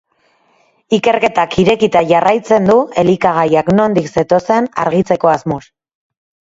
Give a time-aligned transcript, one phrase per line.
[0.97, 5.65] Ikerketak irekita jarraitzen du elikagaiak nondik zetozen argitzeko asmoz.